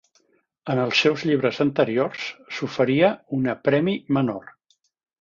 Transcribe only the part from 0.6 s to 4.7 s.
En els seus llibres anteriors s'oferia una premi menor.